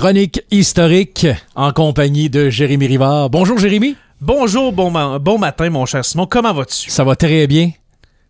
[0.00, 3.30] Chronique historique en compagnie de Jérémy Rivard.
[3.30, 3.96] Bonjour Jérémy.
[4.20, 6.26] Bonjour, bon, ma- bon matin, mon cher Simon.
[6.26, 6.90] Comment vas-tu?
[6.90, 7.70] Ça va très bien.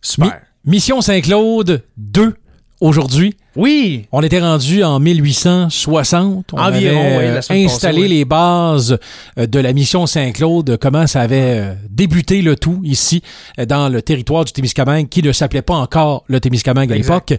[0.00, 0.40] Super.
[0.64, 2.34] Mi- Mission Saint-Claude 2
[2.80, 3.36] aujourd'hui.
[3.56, 4.06] Oui.
[4.12, 6.46] On était rendu en 1860.
[6.52, 8.08] On Environ, avait, oui, euh, installé passée, oui.
[8.08, 8.98] les bases
[9.38, 13.22] euh, de la mission Saint-Claude, comment ça avait euh, débuté le tout ici
[13.68, 17.34] dans le territoire du Témiscamingue qui ne s'appelait pas encore le Témiscamingue à l'époque.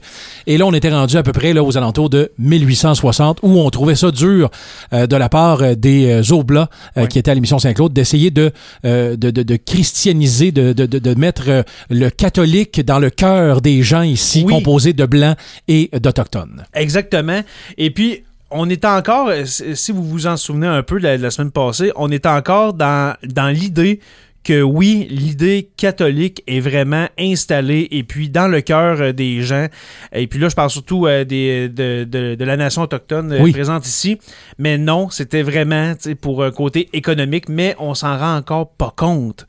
[0.48, 3.70] Et là, on était rendu à peu près là, aux alentours de 1860 où on
[3.70, 4.50] trouvait ça dur
[4.94, 7.08] euh, de la part des Oblats euh, Oui.
[7.08, 8.52] qui étaient à la mission Saint-Claude d'essayer de,
[8.86, 13.62] euh, de, de, de christianiser, de, de, de, de mettre le catholique dans le cœur
[13.62, 15.38] des gens ici, composés de blancs
[15.68, 16.66] et d'autochtones.
[16.74, 17.42] Exactement.
[17.78, 21.24] Et puis, on est encore, si vous vous en souvenez un peu de la, de
[21.24, 24.02] la semaine passée, on est encore dans, dans l'idée
[24.44, 29.68] que oui, l'idée catholique est vraiment installée et puis dans le cœur euh, des gens.
[30.14, 33.40] Et puis là, je parle surtout euh, des, de, de, de la nation autochtone euh,
[33.42, 33.52] Oui.
[33.52, 34.18] présente ici.
[34.58, 39.46] Mais non, c'était vraiment pour un côté économique, mais on s'en rend encore pas compte.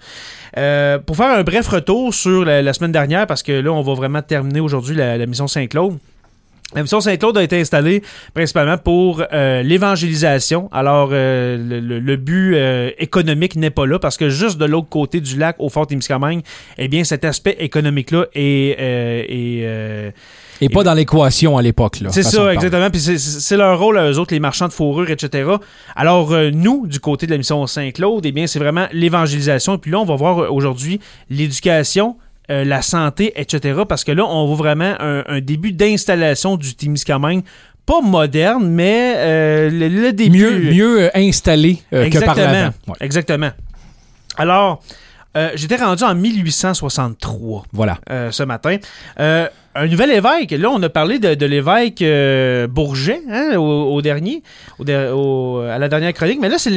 [0.59, 3.81] Euh, pour faire un bref retour sur la, la semaine dernière, parce que là, on
[3.81, 5.97] va vraiment terminer aujourd'hui la, la mission Saint-Claude.
[6.75, 8.03] La mission Saint-Claude a été installée
[8.35, 10.69] principalement pour euh, l'évangélisation.
[10.73, 14.65] Alors, euh, le, le- le but euh, économique n'est pas là parce que juste de
[14.65, 16.43] l'autre côté du lac, au Fort Témiscamingue,
[16.79, 18.77] eh bien, cet aspect économique-là est...
[18.81, 20.11] euh, est, euh,
[20.63, 22.01] Et pas dans l'équation à l'époque.
[22.01, 22.89] là, c'est ça, exactement.
[22.91, 25.51] Puis c'est- leur rôle, à eux autres, les marchands de fourrure, etc.
[25.95, 29.77] Alors, euh, nous, du côté de la mission Saint-Claude, eh bien, c'est vraiment l'évangélisation.
[29.77, 32.17] Puis là, on va voir euh, aujourd'hui l'éducation,
[32.53, 33.81] euh, la santé, etc.
[33.89, 37.43] Parce que là, on voit vraiment un, un début d'installation du Témiscamingue.
[37.87, 40.39] Pas moderne, mais euh, le, le début.
[40.39, 42.53] Mieux, mieux euh, installé euh, que par Exactement.
[42.53, 42.75] l'avant.
[42.87, 43.51] Ouais, Exactement.
[44.37, 44.83] Alors,
[45.37, 47.99] euh, j'étais rendu en 1863 voilà.
[48.31, 48.77] ce matin.
[49.75, 50.51] Un nouvel évêque.
[50.51, 54.43] Là, on a parlé de, de l'évêque euh, Bourget hein, au, au dernier,
[54.79, 56.39] au der- au- à la dernière chronique.
[56.43, 56.71] Mais là, c'est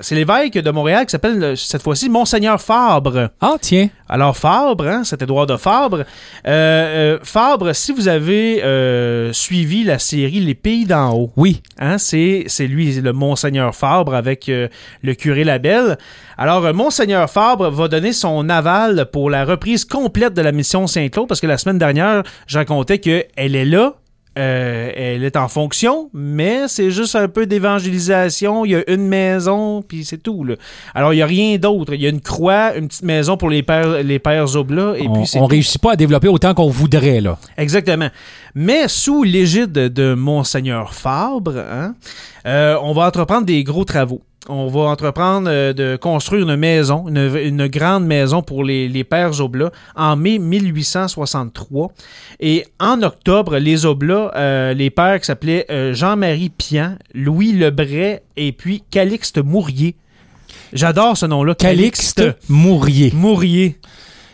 [0.00, 3.28] c'est l'évêque de Montréal qui s'appelle euh, cette fois-ci Monseigneur Fabre.
[3.42, 3.88] Ah, tiens.
[4.08, 5.98] Alors Fabre, hein, cet Édouard de Fabre.
[6.00, 6.04] Euh,
[6.46, 8.62] euh, Fabre, si vous avez
[9.34, 11.60] suivi la série Les Pays d'en haut, Oui.
[11.78, 15.98] Hein, c'est, c'est lui, le Monseigneur Fabre avec le curé Labelle.
[16.38, 21.28] Alors, Monseigneur Fabre va donner son aval pour la reprise complète de la mission Saint-Claude
[21.28, 23.24] parce que la semaine dernière, je racontais qu'elle
[23.56, 23.94] est là.
[24.38, 28.64] euh, elle est en fonction, mais c'est juste un peu d'évangélisation.
[28.64, 30.42] Il y a une maison, puis c'est tout.
[30.44, 30.54] Là.
[30.94, 31.92] Alors, il n'y a rien d'autre.
[31.92, 35.06] Il y a une croix, une petite maison pour les pères, les pères oblats, et
[35.06, 35.48] on puis c'est on tout.
[35.48, 37.36] réussit pas à développer autant qu'on voudrait, là.
[37.58, 38.08] Exactement.
[38.54, 41.94] Mais sous l'égide de Monseigneur Fabre, hein,
[42.46, 44.22] euh, on va entreprendre des gros travaux.
[44.48, 49.04] On va entreprendre euh, de construire une maison, une, une grande maison pour les, les
[49.04, 51.92] Pères Oblats en mai 1863.
[52.40, 58.20] Et en octobre, les Oblats, euh, les pères qui s'appelaient euh, Jean-Marie Pian, Louis Lebray
[58.36, 59.94] et puis Calixte Mourier.
[60.72, 61.54] J'adore ce nom-là.
[61.54, 63.12] Calixte Mourier.
[63.14, 63.78] Mourier.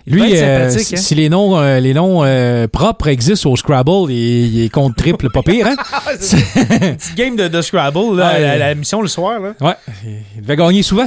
[0.08, 0.78] Lui, euh, hein?
[0.78, 4.96] si les noms, euh, les noms euh, propres existent au Scrabble, il, il est contre
[4.96, 5.76] triple, pas pire, hein?
[6.16, 8.44] Petite game de, de Scrabble là, Ouais.
[8.44, 9.40] à la, mission le soir.
[9.40, 9.54] Là.
[9.60, 9.74] Ouais,
[10.36, 11.06] il devait gagner souvent.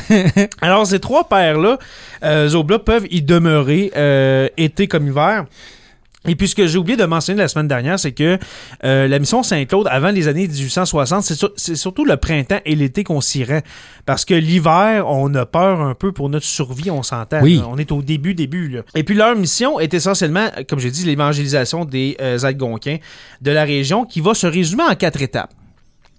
[0.60, 1.78] Alors, ces trois pères-là,
[2.24, 5.44] euh, Zobla, peuvent y demeurer euh, été comme hiver.
[6.28, 8.38] Et puis, ce que j'ai oublié de mentionner la semaine dernière, c'est que
[8.84, 12.74] euh, la mission Saint-Claude, avant les années 1860, c'est, sur- c'est surtout le printemps et
[12.74, 13.60] l'été qu'on s'y rend.
[14.04, 17.40] Parce que l'hiver, on a peur un peu pour notre survie, on s'entend.
[17.40, 17.56] Oui.
[17.56, 17.64] là.
[17.70, 18.68] On est au début, début.
[18.68, 18.82] Là.
[18.94, 22.98] Et puis, leur mission est essentiellement, comme j'ai dit, l'évangélisation des euh, Algonquins
[23.40, 25.54] de la région, qui va se résumer en quatre étapes.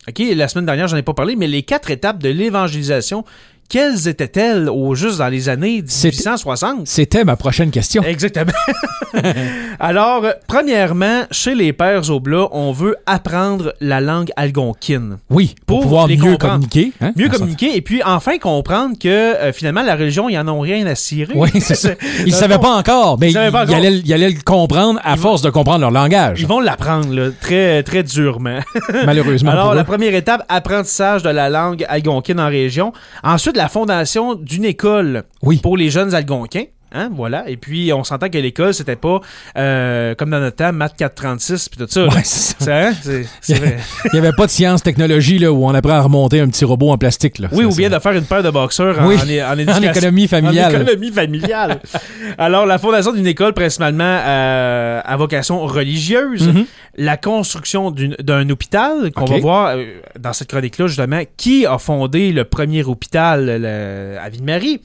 [0.07, 3.23] OK, la semaine dernière, j'en ai pas parlé, mais les quatre étapes de l'évangélisation,
[3.71, 6.81] quelles étaient-elles au juste dans les années C'était- 1860?
[6.87, 8.03] C'était ma prochaine question.
[8.03, 8.51] Exactement.
[9.79, 15.17] Alors, euh, premièrement, chez les Pères Oblats, on veut apprendre la langue algonquine.
[15.29, 16.39] Oui, pour, Pour pouvoir mieux comprendre.
[16.67, 16.91] communiquer.
[17.01, 17.11] hein?
[17.15, 20.85] Mieux communiquer et puis enfin comprendre que euh, finalement, la religion, ils en ont rien
[20.87, 21.33] à cirer.
[21.35, 21.91] Oui, c'est ça.
[22.25, 23.75] Ils Dans savaient pas encore, mais ils ils, savaient pas ils encore.
[23.75, 26.39] allaient, ils allaient le comprendre à force de comprendre leur langage.
[26.41, 28.59] Ils vont l'apprendre très, très durement.
[29.05, 29.51] Malheureusement.
[29.51, 32.93] Alors, la première étape, apprentissage de la langue algonquine en région.
[33.23, 35.58] Ensuite, la fondation d'une école Oui.
[35.61, 36.63] pour les jeunes algonquins.
[36.93, 37.49] Hein, voilà.
[37.49, 39.22] Et puis, on s'entend que l'école, c'était pas
[39.58, 42.05] euh, comme dans notre temps, maths 436 puis tout ça.
[42.05, 42.88] Ouais, c'est ça.
[42.90, 42.93] Hein?
[43.49, 46.66] Il n'y avait pas de science technologie là, où on apprend à remonter un petit
[46.66, 47.40] robot en plastique.
[47.40, 47.47] Là.
[47.53, 49.16] Oui, ou bien de faire une paire de boxeurs en, Oui.
[49.41, 50.76] en, en économie familiale.
[50.76, 51.79] En économie familiale.
[52.38, 56.66] Alors, la fondation d'une école principalement euh, à vocation religieuse, Mhm.
[56.97, 59.85] la construction d'une- d'un hôpital, qu'on va voir euh,
[60.20, 64.82] dans cette chronique-là, justement, qui a fondé le premier hôpital le- à Ville-Marie.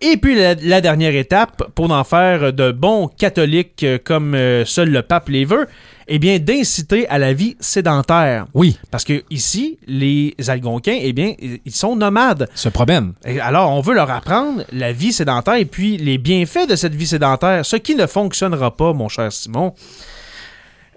[0.00, 4.34] Et puis la, la dernière étape, pour en faire de bons catholiques euh, comme
[4.66, 5.66] seul le pape les veut,
[6.08, 8.46] eh bien, d'inciter à la vie sédentaire.
[8.54, 12.48] Oui, Parce que ici, les Algonquins, eh bien, ils sont nomades.
[12.68, 13.14] promène.
[13.24, 16.94] Et alors, on veut leur apprendre la vie sédentaire et puis les bienfaits de cette
[16.94, 19.74] vie sédentaire, ce qui ne fonctionnera pas, mon cher Simon.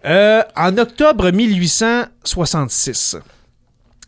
[0.06, 3.18] Euh, en octobre 1866,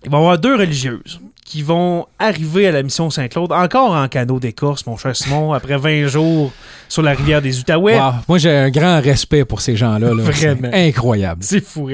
[0.05, 4.07] il va y avoir deux religieuses qui vont arriver à la mission Saint-Claude, encore en
[4.07, 6.51] canot d'écorce, mon cher Simon, après 20 jours
[6.87, 7.97] sur la rivière des Outaouais.
[7.99, 8.11] Wow.
[8.29, 10.13] Moi, j'ai un grand respect pour ces gens-là.
[10.13, 10.23] là.
[10.23, 10.69] Vraiment.
[10.73, 11.43] Incroyable.
[11.43, 11.89] C'est fou.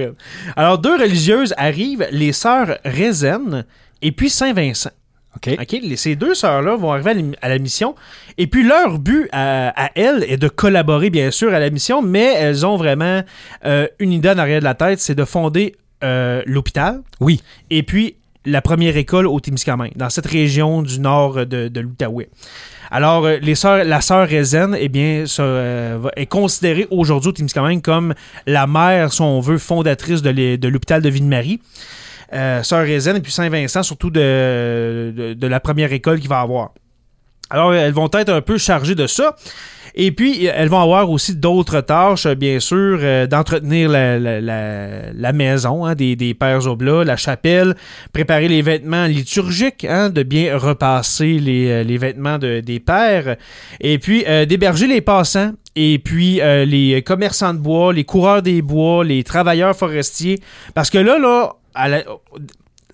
[0.56, 3.66] Alors, deux religieuses arrivent, les sœurs Rézène
[4.02, 4.92] et puis Saint-Vincent.
[5.36, 5.56] OK.
[5.62, 7.96] OK, les- ces deux sœurs-là vont arriver à la, à la mission.
[8.40, 12.02] Et puis leur but à, à elles est de collaborer, bien sûr, à la mission,
[12.02, 13.22] mais elles ont vraiment
[13.66, 17.42] euh, une idée en arrière de la tête, c'est de fonder euh, l'hôpital Oui.
[17.70, 18.16] et puis
[18.48, 22.30] la première école au Témiscamingue, dans cette région du nord de, de l'Outaouais.
[22.90, 23.38] Alors, euh,
[23.84, 28.14] la sœur Rézène, eh bien, euh, est considérée aujourd'hui au Témiscamingue comme
[28.46, 31.60] la mère, si on veut, fondatrice de l'é- de l'hôpital de Ville-Marie.
[32.34, 36.40] Euh, sœur Rézène et puis Saint-Vincent, surtout de, de, de la première école qu'il va
[36.40, 36.72] avoir.
[37.50, 39.36] Alors, elles vont être un peu chargées de ça.
[40.00, 45.96] Et puis, elles vont avoir aussi d'autres tâches, bien sûr, euh, d'entretenir la, maison hein,
[45.96, 47.76] des, des pères oblats, la chapelle,
[48.14, 53.38] préparer les vêtements liturgiques, hein, de bien repasser les, euh, vêtements de- des pères,
[53.82, 58.62] et puis euh, d'héberger les passants, et puis les commerçants de bois, les coureurs des
[58.62, 60.40] bois, les travailleurs forestiers.
[60.76, 61.88] Parce que là, là, à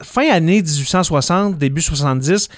[0.02, 2.50] fin année 1860, début 70,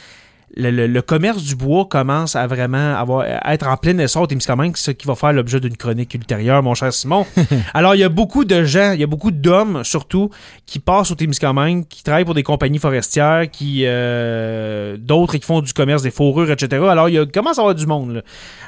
[0.57, 4.23] le, le- le commerce du bois commence à vraiment avoir, à être en plein essor
[4.23, 7.25] au Témiscamingue, ce qui va faire l'objet d'une chronique ultérieure, mon cher Simon.
[7.73, 10.29] Alors, il y a beaucoup de gens, il y a beaucoup d'hommes, surtout,
[10.65, 15.61] qui passent au Témiscamingue, qui travaillent pour des compagnies forestières, qui euh, d'autres qui font
[15.61, 16.83] du commerce des fourrures, etc.
[16.89, 18.11] Alors, il y a- commence à avoir du monde.
[18.15, 18.21] là.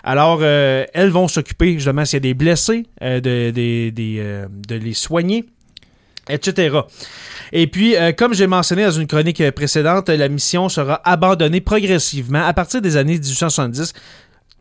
[0.04, 3.54] Alors, euh, elles vont s'occuper, justement, s'il y a des blessés, euh, de,
[4.20, 5.46] euh, de les soigner,
[6.30, 6.80] etc.
[7.54, 11.62] Et puis, euh, comme j'ai mentionné dans une chronique euh, précédente, la mission sera abandonnée
[11.62, 13.94] progressivement à partir des années 1870.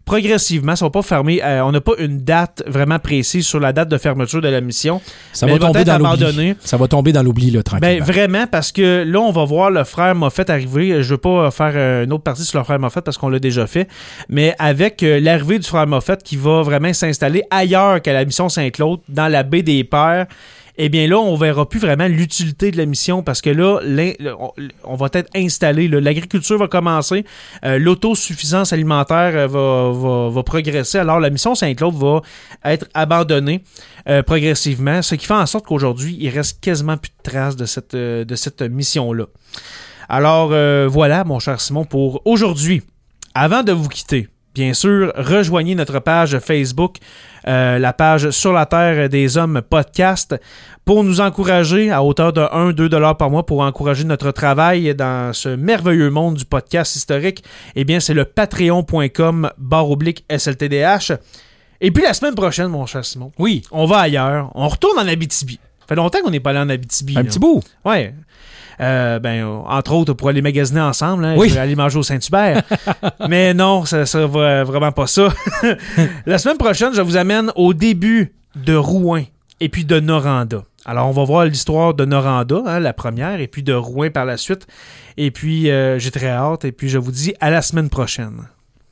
[0.05, 1.43] Progressivement, ça va pas fermer.
[1.43, 4.61] euh, on n'a pas une date vraiment précise sur la date de fermeture de la
[4.61, 5.00] mission.
[5.33, 6.55] Ça va tomber dans l'oubli.
[6.61, 8.05] Ça va tomber dans l'oubli, là, Ben, tranquillement.
[8.06, 11.03] vraiment, parce que là, on va voir le frère Moffett arriver.
[11.03, 13.67] Je veux pas faire une autre partie sur le frère Moffett parce qu'on l'a déjà
[13.67, 13.88] fait.
[14.29, 18.49] Mais avec euh, l'arrivée du frère Moffett qui va vraiment s'installer ailleurs qu'à la mission
[18.49, 20.27] Saint-Claude, dans la baie des Pères,
[20.78, 23.81] eh bien là, on verra plus vraiment l'utilité de la mission parce que là,
[24.84, 25.88] on, va être installé.
[25.88, 27.25] L'agriculture va commencer,
[27.64, 30.99] euh, l'autosuffisance alimentaire euh, va, progresser.
[30.99, 32.20] Alors, la mission Saint-Claude va
[32.64, 33.62] être abandonnée
[34.08, 37.64] euh, progressivement, ce qui fait en sorte qu'aujourd'hui, il reste quasiment plus de traces de
[38.37, 39.26] cette, mission-là.
[40.08, 40.49] Alors,
[40.88, 42.82] voilà, mon cher Simon, pour aujourd'hui.
[43.34, 46.97] Avant de vous quitter, bien sûr, rejoignez notre page Facebook,
[47.47, 50.35] euh, la page Sur la Terre des Hommes podcast,
[50.87, 55.35] pour nous encourager à hauteur de 1-2 dollars par mois pour encourager notre travail dans
[55.35, 57.44] ce merveilleux monde du podcast historique.
[57.75, 61.12] Eh bien, c'est le patreon.com barre oblique SLTDH.
[61.82, 64.50] Et puis la semaine prochaine, mon cher Simon, Oui, on va ailleurs.
[64.55, 65.61] On retourne en Abitibi.
[65.81, 67.12] Ça fait longtemps qu'on n'est pas allé en Abitibi.
[67.19, 67.29] un là.
[67.29, 67.62] petit bout.
[67.85, 68.14] Ouais.
[68.81, 71.56] Euh, ben, entre autres, pour aller magasiner ensemble, hein, Oui.
[71.56, 72.62] aller manger au Saint-Hubert.
[73.28, 75.28] Mais non, ça ça va vraiment pas ça.
[76.26, 79.23] La semaine prochaine, je vous amène au début de Rouen
[79.61, 80.62] et puis de Noranda.
[80.84, 84.25] Alors, on va voir l'histoire de Noranda, hein, la première, et puis de Rouen par
[84.25, 84.67] la suite.
[85.17, 86.64] Et puis, euh, j'ai très hâte.
[86.64, 88.42] Et puis, je vous dis à la semaine prochaine.